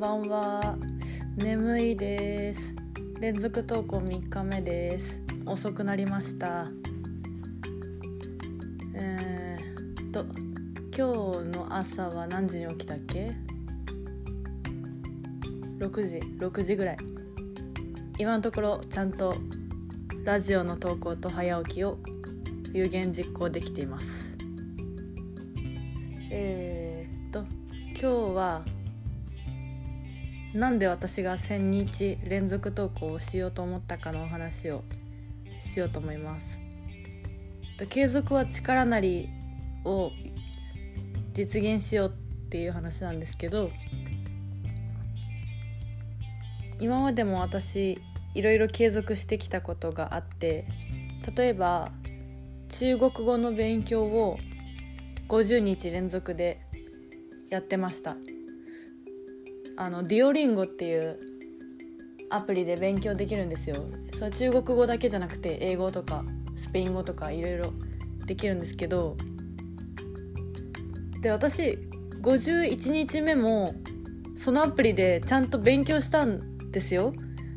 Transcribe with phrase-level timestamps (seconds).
[0.00, 0.76] んばんは。
[1.36, 2.74] 眠いです。
[3.20, 5.20] 連続投稿3日目です。
[5.44, 6.68] 遅くなりました。
[8.94, 10.24] えー、っと
[10.96, 13.36] 今日の朝は何時に起きたっけ
[15.80, 16.96] ？6時6時ぐらい。
[18.16, 19.34] 今のところちゃんと
[20.24, 21.98] ラジオの投稿と早起きを
[22.72, 24.34] 有言実行できています。
[26.30, 27.40] えー、っと
[27.90, 28.64] 今日は
[30.54, 34.82] なんで私が1,000日連続投稿をしようと思ったかのお話を
[35.60, 36.58] しようと思います。
[37.88, 39.28] 継続は力なり
[39.84, 40.12] を
[41.32, 43.70] 実現しようっていう話なんですけど
[46.78, 48.00] 今までも私
[48.34, 50.66] いろいろ継続してきたことがあって
[51.34, 51.92] 例えば
[52.68, 54.38] 中国語の勉強を
[55.28, 56.60] 50日連続で
[57.50, 58.16] やってました
[59.80, 61.18] あのデュオリンゴっていう
[62.28, 63.76] アプリで勉強できるんですよ。
[64.12, 66.22] それ中国語だけじゃなくて英語とか
[66.54, 67.72] スペイン語とかいろいろ
[68.26, 69.16] できるんですけど
[71.22, 71.78] で私
[72.20, 73.74] 51日目も
[74.36, 77.14] そのアプリでちゃんと勉強したんですよ。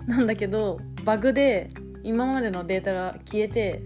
[0.08, 1.72] なんだけどバグで
[2.04, 3.84] 今までのデータが消えて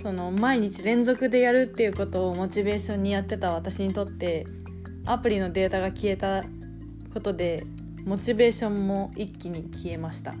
[0.00, 4.46] その毎日連続でやるっていうことをモチベーションにやってた私にとって
[5.04, 6.42] アプリのデータが消えた
[7.16, 7.64] ことで
[8.04, 10.34] モチベーションも一気に消えました。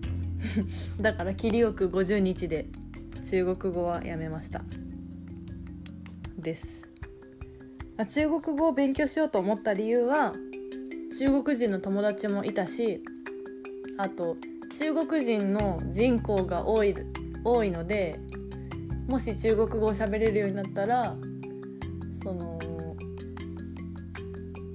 [1.00, 2.66] だから切りよく50日で
[3.24, 4.62] 中国語はやめました。
[6.36, 6.86] です。
[8.06, 10.34] 中国語を勉強しようと思った理由は
[11.18, 13.02] 中国人の友達もいたし
[13.96, 14.36] あと
[14.78, 16.94] 中国人の人口が多い
[17.42, 18.20] 多いので
[19.08, 21.16] もし中国語を喋れるようになったら
[22.22, 22.57] その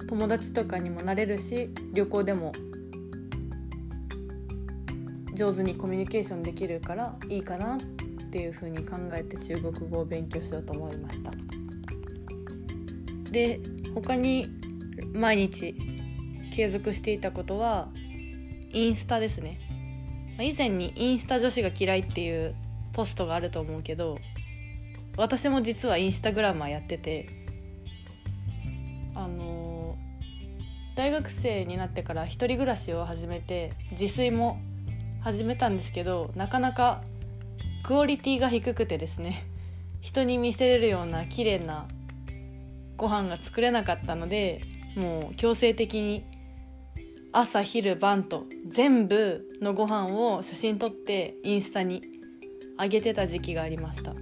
[0.08, 2.52] 友達とかにもなれるし旅行でも
[5.34, 7.78] 上手にコミュニケーションできるからいいかなっ
[8.30, 11.32] ていうふうに考えて中国語を勉強しようと思いました。
[13.30, 13.60] で
[13.94, 14.48] 他に
[15.12, 15.76] 毎日
[16.54, 17.88] 継続していたことは
[18.72, 19.60] インスタですね。
[20.40, 22.54] 以前にインスタ女子が嫌いっていう
[22.92, 24.18] ポストがあると思うけど
[25.16, 27.28] 私も実はインスタグラマーやってて
[29.14, 29.73] あの
[30.94, 34.60] 大学生になってから一人暮らしを始めて自炊も
[35.20, 37.02] 始めたんですけどなかなか
[37.82, 39.46] クオリティが低くてですね
[40.00, 41.88] 人に見せれるような綺麗な
[42.96, 44.60] ご飯が作れなかったので
[44.96, 46.24] もう強制的に
[47.32, 52.02] 朝昼晩と全部のご飯を写真撮ってインスタに
[52.78, 54.14] 上げてた時期がありました。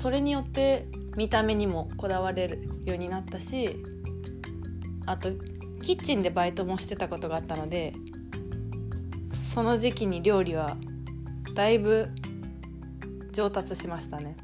[0.00, 3.76] それによって見た目にもこだわれるようになったし
[5.10, 5.32] あと
[5.82, 7.92] キッチンでバイトもしてたことがあったので
[9.52, 10.76] その時期に料理は
[11.54, 12.10] だいぶ
[13.32, 14.36] 上達しましたね。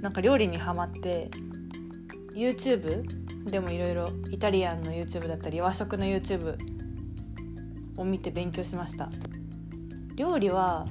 [0.00, 1.30] なんか料理にはまって
[2.34, 3.04] YouTube
[3.44, 6.56] でもいろいろイタリアンの YouTube だったり和食の YouTube
[7.98, 9.10] を見て勉強しました。
[10.16, 10.86] 料理は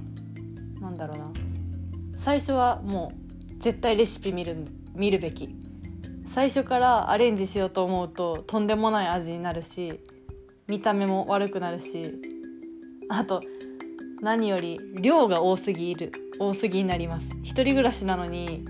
[0.80, 1.32] 何だろうな。
[2.18, 3.12] 最初はも
[3.50, 5.61] う絶対レシピ見る見るべき。
[6.34, 10.00] 最初からアレンジしようと思うととんでもない味になるし
[10.68, 12.22] 見た目も悪くなるし
[13.10, 13.42] あと
[14.22, 17.28] 何より量が多すぎる多すぎになります。
[17.44, 18.66] 一人暮らしなのに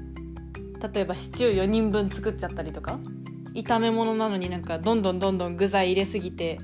[0.94, 3.00] 例えばシチュー4人分作っちゃったりとか
[3.54, 6.58] 炒め物なのになんかどんどんどんどん具材入れすぎて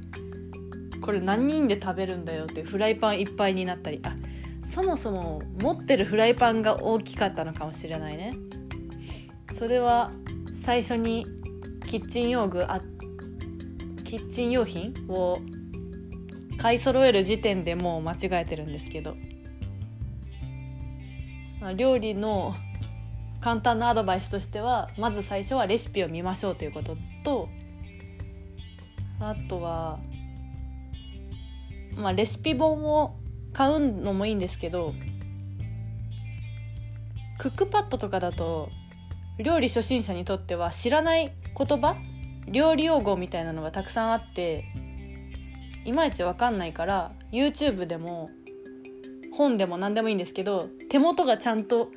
[1.02, 4.16] これ何人で食べるんだよってフライパンいっぱいになったりあ
[4.66, 8.32] そもそも持ってるフライパンが大きかったのかもしれないね。
[9.54, 10.12] それは
[10.68, 11.26] 最初に
[11.86, 12.82] キッチン用具あ
[14.04, 15.40] キッチン用品を
[16.58, 19.16] 買い揃える時点でもう間違えてるんですけど、
[21.62, 22.54] まあ、料理の
[23.40, 27.48] 簡単なアドバイスとしてはまず最初はレシピを見ましょうということと
[29.22, 30.00] あとは、
[31.96, 33.16] まあ、レシピ本を
[33.54, 34.94] 買うのもいいんですけど
[37.40, 38.70] クックパッドとかだと
[39.40, 41.96] 料理初心者にとっては知らない言葉
[42.48, 44.66] 料理用語みたいなのがたくさんあって
[45.86, 48.30] いまいち分かんないから YouTube でも
[49.34, 51.92] 本でも何でもいいんですけど手元がちゃんと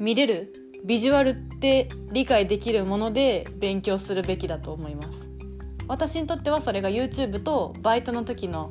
[0.00, 0.52] 見れる
[0.84, 5.20] ビジュアルって理解できるもので勉強するべきだと思います。
[5.88, 8.70] 私にとってはそれが YouTube とバイトの時の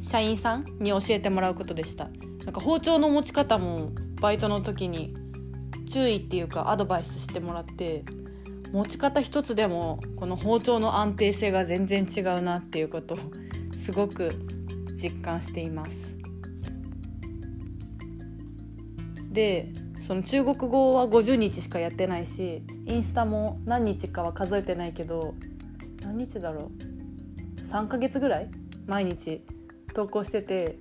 [0.00, 2.08] 社員さんに教えてもらうことでした。
[2.44, 3.90] なんか包丁の持ち方も
[4.20, 5.14] バイトの時に
[5.86, 8.04] 注意っていうかアドバイスしてもらって
[8.72, 13.18] 持ち方一つでもこの包丁の安定性が全然違うなっていうことを
[13.74, 14.32] すごく
[14.94, 16.16] 実感しています。
[19.30, 19.72] で
[20.06, 25.34] その中国語は50日しかやってないしインスタも何日かは数えてないけど
[26.00, 26.70] 何日だろ
[27.58, 28.50] う？3ヶ月ぐらい？
[28.86, 29.44] 毎日
[29.94, 30.78] 投稿してて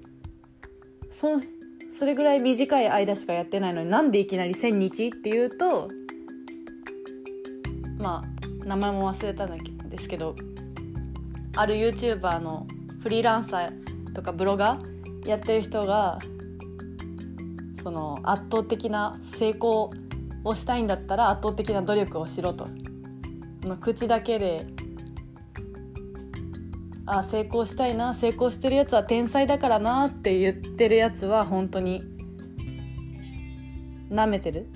[1.10, 1.38] そ
[1.98, 5.88] それぐらい短い間しかやってないのになんでいきなり1,000日っていうと
[7.98, 9.58] まあ名前も忘れたん
[9.90, 10.36] ですけど
[11.56, 12.68] ある YouTuber の
[13.02, 16.20] フリーランサーとかブロガーやってる人が
[17.82, 19.92] その圧倒的な成功
[20.44, 22.68] をしたいんだったら圧倒的な努力をしろと。
[23.80, 24.68] 口だけで
[27.08, 32.04] あ成功したいな成功してるやつは天才だからなって言ってるやつは本当に
[34.10, 34.68] なめてる？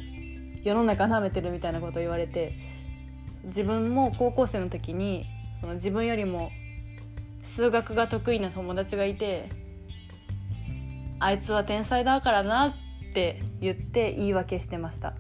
[0.64, 2.54] 世の中なめてるみたいなこと言われて
[3.46, 5.26] 自分も高校生の時に
[5.62, 6.52] その自分よりも
[7.42, 9.50] 数学が得意な友達がいて
[11.20, 12.74] あいつは天才だからなっ
[13.14, 15.16] て言って言い訳してました。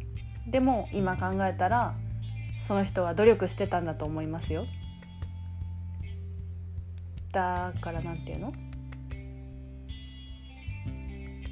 [0.47, 1.95] でも今考えたら
[2.59, 4.65] その人は努力してたんだと思いますよ。
[7.31, 8.53] だからなんていうの？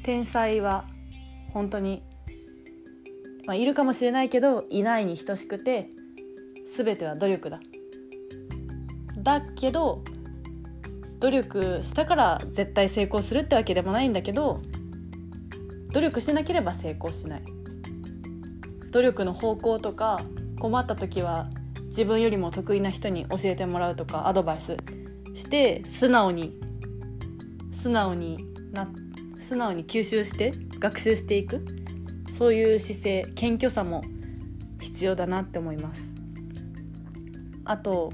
[0.03, 0.85] 天才は
[1.53, 2.03] 本当に
[3.45, 5.89] まあ、いるかもしれないけどいないに等しくて
[6.75, 7.61] 全ては努力だ。
[9.23, 10.03] だけど
[11.19, 14.61] 努力したから絶対成功するってわけでもないんだけど
[15.93, 17.43] 努力しなければ成功しない。
[18.91, 20.19] 努力の方向とか
[20.59, 21.49] 困った時は
[21.87, 24.75] 自分よりも得意な人に教えてもらうとかアドバイス。
[25.37, 26.59] して素直に
[27.71, 28.37] 素直に
[28.71, 28.89] な
[29.39, 31.65] 素直に吸収して学習していく。
[32.29, 34.03] そういう姿勢謙虚さも
[34.79, 36.13] 必要だなって思います。
[37.65, 38.11] あと,、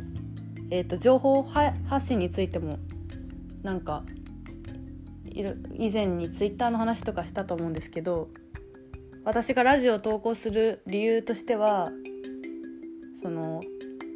[0.69, 2.79] えーと、情報発信についても
[3.63, 4.03] なんか
[5.25, 8.29] 以前にツイッターの話とかしたと思うんですけど
[9.25, 11.91] 私がラジオを投稿する理由としては
[13.21, 13.61] その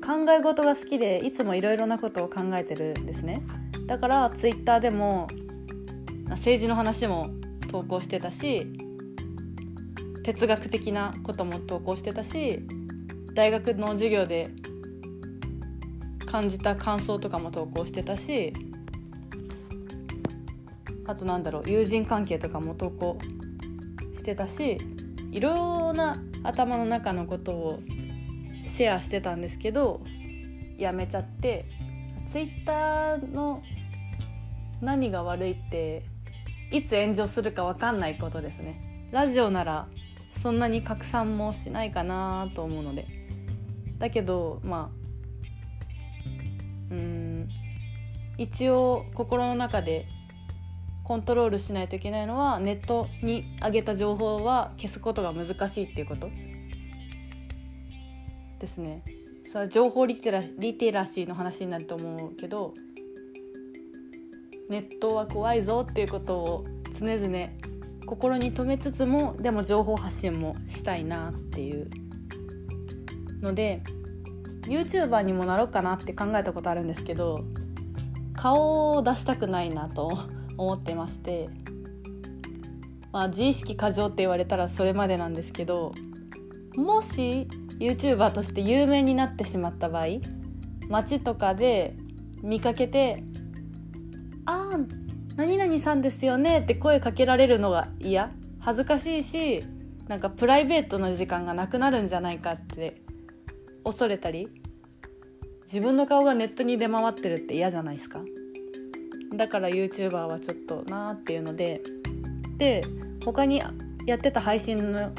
[0.07, 3.43] 考え事が好きでいつもいろいろなことを考えてるんですね。
[3.87, 5.27] だからツイッターでも
[6.29, 7.29] 政治の話も
[7.69, 8.65] 投稿してたし
[10.23, 12.65] 哲学的なことも投稿してたし
[13.33, 14.49] 大学の授業で
[16.25, 18.53] 感じた感想とかも投稿してたし
[21.05, 23.17] あとなんだろう友人関係とかも投稿
[24.15, 24.77] してたし
[25.31, 27.79] いろんな頭の中のことを
[28.67, 30.01] シェアしてたんですけど
[30.77, 31.65] やめちゃって
[32.27, 33.63] ツイッターの
[34.81, 36.03] 何が悪いって
[36.71, 39.09] いつ炎上するか分かんないことですね。
[39.11, 39.87] ラジオなら
[40.31, 43.07] そんなに拡散もしないかなと思うので。
[43.97, 45.07] だけどまあ
[46.91, 47.49] うん
[48.37, 50.05] 一応心の中で
[51.03, 56.29] コントロールしないといけないのはネットに上げた情報は消すことが難しいっていうこと。
[58.59, 59.03] ですね。
[59.45, 62.73] それは情報リテラリテラシーの話になると思うけど
[64.69, 66.65] ネットは怖いぞっていうことを
[66.99, 67.49] 常々
[68.05, 71.89] 心に留めつつもでも情報発信もしたいなっていう。
[73.41, 73.83] ので
[74.63, 77.45] YouTuber にもなろうかなって考えたことあるんですけど
[78.33, 80.17] 顔を出したくないなと
[80.57, 81.49] 思ってまして
[83.11, 85.93] まあ自意識過剰って言われたらそれまでなんですけど
[86.75, 87.47] もし
[87.79, 90.05] YouTuber として有名になってしまった場合
[90.89, 91.95] 街とかで
[92.41, 93.23] 見かけて
[94.45, 94.79] 「ああ
[95.35, 98.31] 何々さんですよねって声かけられるのが嫌。
[98.59, 99.63] 恥ずかしいし
[100.09, 103.01] なんかプライベートの時間がなくなるんじゃないかって
[103.85, 104.49] 恐れたり
[105.63, 108.21] 自分の顔がネットに出回ってるって嫌じゃないですか。
[109.35, 111.81] だから YouTuber はちょっとなーっていうので
[112.57, 112.81] で
[113.23, 113.61] 他に
[114.05, 115.11] やってた配信の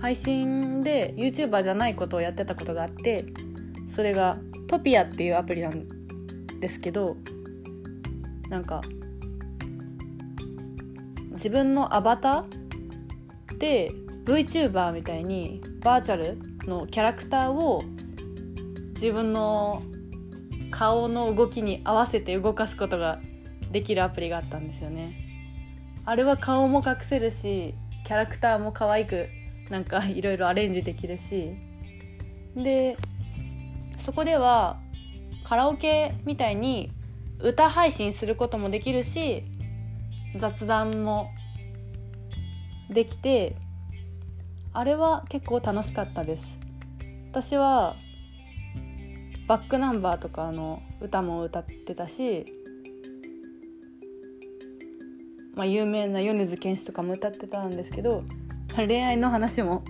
[0.00, 3.24] 配信で YouTuber じゃないことをやってたことがあって
[3.88, 5.86] それがトピアっていうアプリなん
[6.60, 7.16] ですけど
[8.48, 8.82] なんか
[11.32, 13.90] 自分のアバターで
[14.24, 17.82] VTuber みたいにバーチャルのキャラクターを
[18.94, 19.82] 自分の
[20.70, 23.20] 顔の動きに合わせて動かすことが
[23.72, 25.14] できるアプリがあったんですよね。
[26.04, 27.74] あれは顔も隠せるし
[28.04, 29.28] キャラクターも可愛く
[29.70, 31.54] なんか いろいろアレンジできるし。
[32.56, 32.96] で
[34.04, 34.80] そこでは
[35.44, 36.90] カラオケみたいに
[37.38, 39.44] 歌配信することもできるし
[40.36, 41.30] 雑談も
[42.88, 43.54] できて
[44.72, 46.58] あれは結構楽しかったです。
[47.30, 47.96] 私は
[49.46, 52.44] バックナンバーとかの歌も歌ってたし、
[55.54, 58.22] まあ、有名な米津玄師とかも歌ってたんですけど
[58.86, 59.84] 恋愛の話も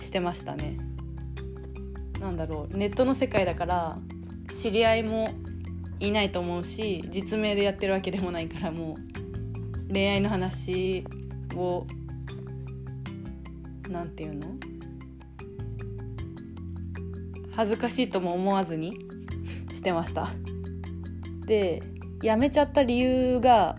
[0.00, 0.78] してましたね。
[2.20, 2.76] なんだろう。
[2.76, 3.98] ネットの世界だから
[4.62, 5.30] 知り合いも
[6.00, 8.96] いないと思うし実名でやってるわけでもないからも
[9.88, 11.04] う恋愛の話
[11.54, 11.86] を
[13.88, 14.48] 何て言うの？
[17.52, 18.92] 恥ずかしいとも思わずに
[19.72, 20.30] してました。
[21.46, 21.82] で
[22.20, 23.76] 辞めちゃった理由が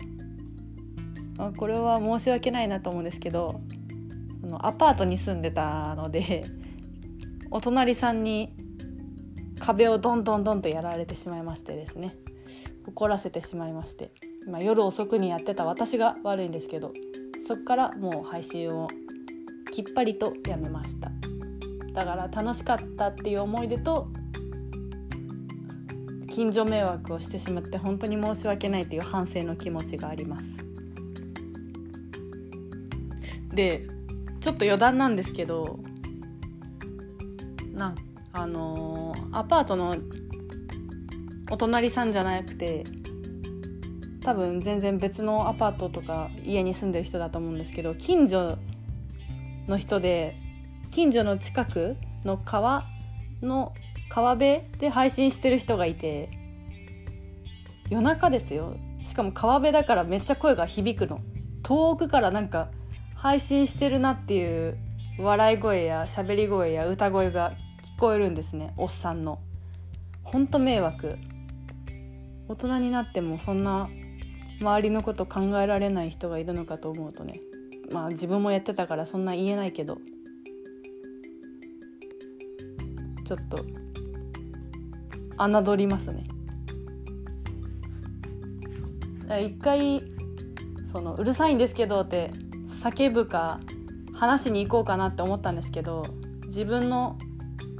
[1.56, 3.57] これは申し訳ないなと思うんですけど
[4.58, 6.44] のアパートに住んでたので
[7.50, 8.52] お隣さんに
[9.58, 12.14] 壁をどんどんどんとやられてしまいましてですね。
[12.86, 14.12] 怒らせてしまいまして、
[14.48, 16.94] まあ、夜遅くにやってた私が悪いんですけど
[17.46, 18.88] そっからもう配信を
[19.70, 21.12] きっぱりとやめました。
[21.92, 24.08] だから楽しかったっていう思い出と
[26.30, 30.46] 近所迷惑をしてしまって本当に申し訳ないという反省の気持ちがあります。
[33.52, 33.97] で
[34.48, 35.78] ちょっと余談なんですけど
[37.74, 37.96] なん？
[38.32, 39.94] あのー、アパートの
[41.50, 42.84] お隣さんじゃなくて
[44.24, 48.56] 多分全然別のアパートとか家に住んでる人だと思うんですけど近所
[49.66, 50.34] の人で
[50.92, 52.86] 近所の近くの川
[53.42, 53.74] の
[54.08, 56.30] 川辺で配信してる人がいて
[57.90, 58.78] 夜中ですよ。
[59.04, 61.20] しかも川辺だからめっちゃ声が響くの。
[61.62, 62.70] 遠くからなんか
[63.18, 64.78] 配信してるなっていう
[65.18, 67.50] 笑い声や喋り声や歌声が
[67.96, 69.40] 聞こえるんですねおっさんの。
[70.22, 71.18] ほんと迷惑。
[72.46, 73.88] 大人になってもそんな
[74.60, 77.40] 周りのこと考えられない人がいるのかと思うとね
[77.92, 79.98] まあ自分もやってたからそんな言えないけど
[83.24, 83.64] ちょっと
[85.36, 86.24] 侮りますね。
[89.40, 90.02] 一回
[90.90, 92.30] そのうるさいんですけどって
[92.82, 93.60] 叫ぶか
[94.14, 96.06] 話しに行こうかなって思ったんですけど
[96.46, 97.18] 自分の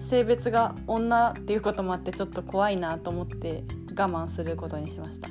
[0.00, 3.64] 性別が女っていうこともあってちょっと怖いなと思って
[3.96, 5.28] 我慢することにしました。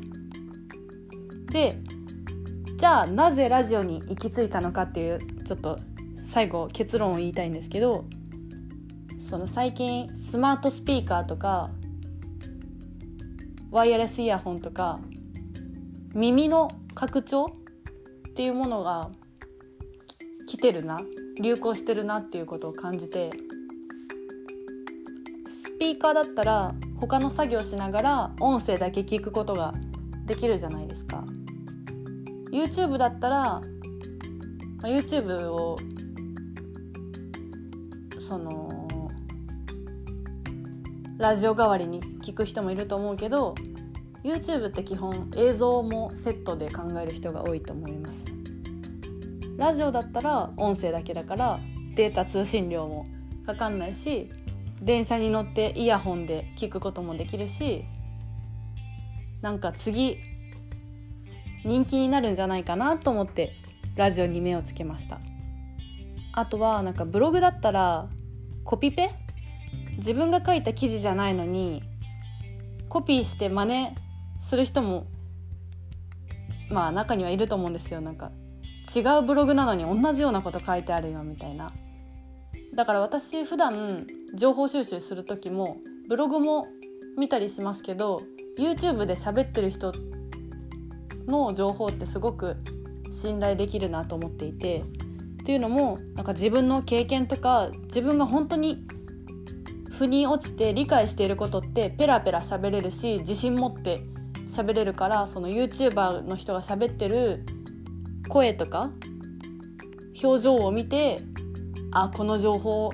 [1.52, 1.80] で
[2.78, 5.80] じゃあなぜラジオに行き着いたのかっていうちょっと
[6.20, 8.06] 最後結論を言いたいんですけど
[9.30, 11.72] その最近スマートスピーカーとか
[13.72, 15.00] ワイヤレスイヤホンとか
[16.14, 19.10] 耳の拡張っていうものが
[20.48, 20.98] 来てるな
[21.42, 23.30] 流行してるなっていうことを感じて
[25.52, 29.74] スピーカーだったら他の作業しながら音声だけ聞くことが
[30.26, 31.24] できるじゃないですか。
[32.52, 33.62] YouTube だったら、ま
[34.84, 35.78] あ、YouTube を
[38.22, 39.10] その
[41.18, 43.54] ラジオ代わりに聞く人もいると思うけど
[44.24, 48.37] YouTube って基本映像もセットで考える人が多いと思います。
[49.58, 51.60] ラジオだったら音声だけだから
[51.96, 53.08] データ通信量も
[53.46, 54.30] かかんないし
[54.82, 57.84] 電車に乗ってイヤホンで聞くこともできるし
[59.42, 60.20] なんか次
[61.66, 63.56] 人気になるんじゃないかなと思って
[63.96, 65.20] ラジオに目をつけました。
[66.34, 68.08] あとはなんかブログだったら
[68.64, 69.10] コピペ？
[69.98, 71.82] 自分が書いた記事じゃないのに
[72.90, 73.96] コピーして真似
[74.40, 75.08] する人も
[76.70, 78.02] まあ中にはいると思うんですよ。
[78.02, 78.32] なんか
[78.96, 81.72] 違うブログなのに同じようなこと書いてあるよみたいな。
[82.76, 85.78] だから私普段情報収集する時も
[86.08, 86.68] ブログも
[87.18, 88.22] 見たりしますけど
[88.58, 89.92] YouTube で喋ってる人
[91.28, 92.58] の情報ってすごく
[93.12, 94.84] 信頼できるなと思っていて
[95.42, 98.86] っていうのもなんか自分の経験とか自分が本当に
[99.92, 104.02] 腑に落ちて理解していることってペラペラ喋れるし自信持って
[104.48, 107.44] 喋れるからその YouTuber の人が喋ってる
[108.28, 108.92] 声とか
[110.22, 111.20] 表情を見て
[111.92, 112.92] あこの情報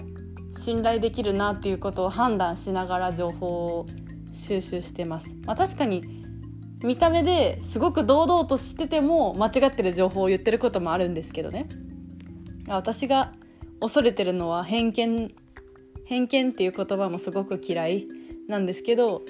[0.56, 3.48] 信頼できるなっていうことを判断しながら情報
[3.80, 3.88] を
[4.32, 5.36] 収集してます。
[5.46, 6.24] まあ、確かに
[6.84, 11.70] 見た目ですごく堂々としてても間違ってる情報を言ってることもあるんですけどね
[12.68, 13.32] 私が
[13.80, 15.34] 恐れてるのは偏見
[16.06, 18.08] 偏見っていう言葉もすごく嫌い
[18.50, 19.22] なんですけど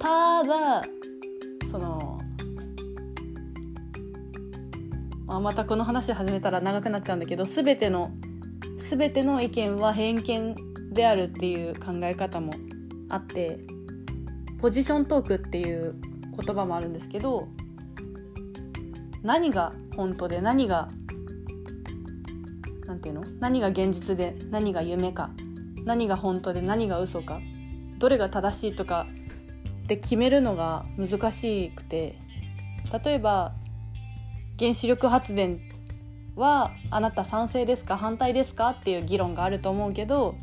[0.00, 0.82] ただ
[5.28, 8.12] あまたこの話始めたら長くなっちゃうんだけど全ての
[8.78, 10.56] 全ての意見は偏見
[10.92, 12.52] であるっていう考え方も
[13.08, 13.58] あって
[14.60, 15.96] ポジショントークっていう
[16.36, 17.48] 言葉もあるんですけど
[19.22, 20.90] 何が本当で何が
[22.86, 23.24] 何ていうの？
[23.40, 25.30] 何が現実で何が夢か
[25.84, 27.40] 何が本当で何が嘘か
[27.98, 29.06] どれが正しいとか
[29.88, 32.18] で決めるのが難しくて
[33.04, 33.54] 例えば
[34.58, 35.60] 原子力発電
[36.34, 37.96] はあなた賛成ですか？
[37.96, 38.70] 反対ですか？
[38.70, 40.34] っていう議論があると思うけど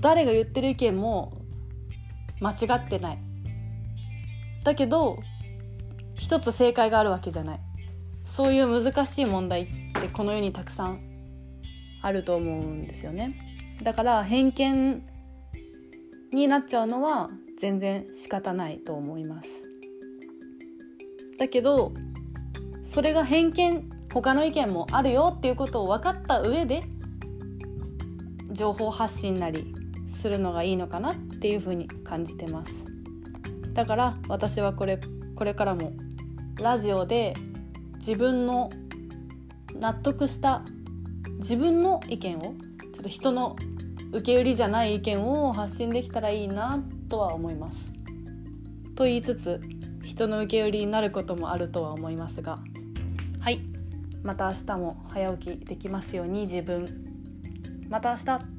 [0.00, 1.32] 誰が言ってる意見も
[2.40, 3.18] 間違ってない。
[4.64, 5.18] だけど
[6.14, 7.60] 一つ正解があるわけじゃない。
[8.24, 9.66] そういう難しい問題っ
[10.00, 11.00] てこの世にたくさん
[12.02, 13.78] あると思うんですよね。
[13.82, 15.02] だから偏見
[16.32, 19.48] になっちゃうのは全然仕方ないと思います。
[21.38, 21.92] だけど
[22.88, 26.82] それが偏見他の意見もあるよっていうことを分かった上で
[28.50, 29.74] 情報発信なり
[30.10, 32.72] するのがいいのかなっていうふうに感じてます
[33.74, 34.98] だから私はこれ
[35.36, 35.92] これからも
[36.56, 37.34] ラジオで
[37.98, 38.70] 自分の
[39.78, 40.64] 納得した
[41.38, 42.52] 自分の意見をちょ
[43.00, 43.54] っと人の
[44.12, 47.84] 受け売りじゃない意見を発信できたらいいなとは思います。
[48.96, 49.60] と言いつつ
[50.02, 52.58] 人の受け売りになることもあるとは思いますが
[54.28, 56.86] また明日も早起きできますように自分。
[57.88, 58.57] また明日。